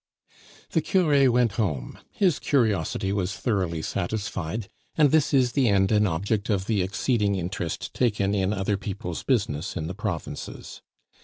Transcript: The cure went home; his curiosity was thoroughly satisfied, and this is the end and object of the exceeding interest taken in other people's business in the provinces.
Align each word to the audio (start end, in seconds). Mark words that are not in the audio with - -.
The 0.71 0.81
cure 0.81 1.31
went 1.31 1.51
home; 1.51 1.99
his 2.11 2.39
curiosity 2.39 3.13
was 3.13 3.37
thoroughly 3.37 3.83
satisfied, 3.83 4.67
and 4.97 5.11
this 5.11 5.31
is 5.31 5.51
the 5.51 5.69
end 5.69 5.91
and 5.91 6.07
object 6.07 6.49
of 6.49 6.65
the 6.65 6.81
exceeding 6.81 7.35
interest 7.35 7.93
taken 7.93 8.33
in 8.33 8.51
other 8.51 8.77
people's 8.77 9.21
business 9.21 9.77
in 9.77 9.85
the 9.85 9.93
provinces. 9.93 10.81